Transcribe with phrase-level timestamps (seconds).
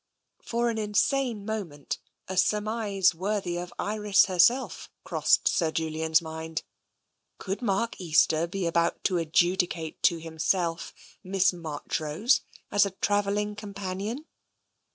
[0.41, 6.63] For an insane moment, a surmise worthy of Iris herself crossed Sir Julian's mind.
[7.37, 10.91] Could Mark Easter be about to adjudicate to himself
[11.23, 12.41] Miss Marchrose
[12.71, 14.25] as a travelling companion?